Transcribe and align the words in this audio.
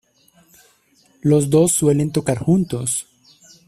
Los 1.21 1.51
dos 1.51 1.73
suelen 1.73 2.11
tocar 2.11 2.39
juntos. 2.39 3.05